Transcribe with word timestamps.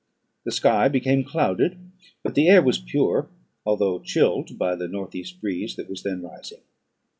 The 0.45 0.51
sky 0.51 0.87
became 0.87 1.23
clouded; 1.23 1.77
but 2.23 2.33
the 2.33 2.47
air 2.49 2.63
was 2.63 2.79
pure, 2.79 3.29
although 3.67 3.99
chilled 3.99 4.57
by 4.57 4.75
the 4.75 4.87
north 4.87 5.13
east 5.13 5.39
breeze 5.39 5.75
that 5.75 5.91
was 5.91 6.01
then 6.01 6.23
rising. 6.23 6.61